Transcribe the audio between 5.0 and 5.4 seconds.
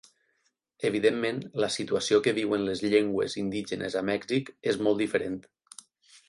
diferent.